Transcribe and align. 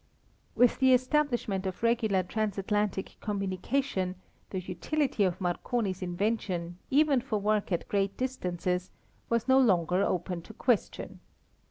With 0.55 0.79
the 0.79 0.95
establishment 0.95 1.67
of 1.67 1.83
regular 1.83 2.23
transatlantic 2.23 3.17
communication 3.19 4.15
the 4.49 4.59
utility 4.59 5.23
of 5.23 5.39
Marconi's 5.39 6.01
invention, 6.01 6.79
even 6.89 7.21
for 7.21 7.37
work 7.37 7.71
at 7.71 7.87
great 7.87 8.17
distances, 8.17 8.89
was 9.29 9.47
no 9.47 9.59
longer 9.59 10.01
open 10.01 10.41
to 10.41 10.55
question. 10.55 11.19